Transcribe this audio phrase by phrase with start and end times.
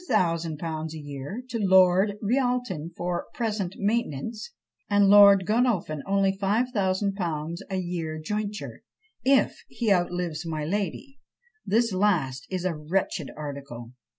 [0.93, 4.51] _a year to Lord Rialton for present maintenance;
[4.89, 8.81] and Lord Godolphin only 5000_l._ a year jointure,
[9.23, 11.19] if he outlives my lady:
[11.67, 13.91] this last is a wretched article.